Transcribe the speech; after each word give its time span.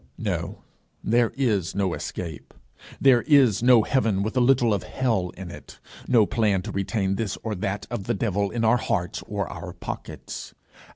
No, 0.17 0.63
there 1.03 1.31
is 1.37 1.75
no 1.75 1.93
escape. 1.93 2.55
There 2.99 3.21
is 3.21 3.61
no 3.61 3.83
heaven 3.83 4.23
with 4.23 4.35
a 4.35 4.39
little 4.41 4.73
of 4.73 4.81
hell 4.81 5.29
in 5.37 5.51
it 5.51 5.79
no 6.07 6.25
plan 6.25 6.63
to 6.63 6.71
retain 6.71 7.17
this 7.17 7.37
or 7.43 7.53
that 7.53 7.85
of 7.91 8.05
the 8.05 8.15
devil 8.15 8.49
in 8.49 8.65
our 8.65 8.77
hearts 8.77 9.21
or 9.27 9.47
our 9.47 9.73
pockets. 9.73 10.55